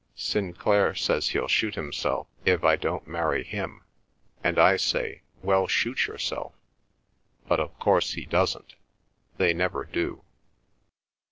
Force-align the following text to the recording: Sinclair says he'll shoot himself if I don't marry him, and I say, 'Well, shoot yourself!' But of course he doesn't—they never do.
Sinclair 0.15 0.95
says 0.95 1.29
he'll 1.29 1.47
shoot 1.47 1.75
himself 1.75 2.25
if 2.43 2.63
I 2.63 2.75
don't 2.75 3.05
marry 3.07 3.43
him, 3.43 3.83
and 4.43 4.57
I 4.57 4.75
say, 4.75 5.21
'Well, 5.43 5.67
shoot 5.67 6.07
yourself!' 6.07 6.55
But 7.47 7.59
of 7.59 7.77
course 7.77 8.13
he 8.13 8.25
doesn't—they 8.25 9.53
never 9.53 9.83
do. 9.85 10.23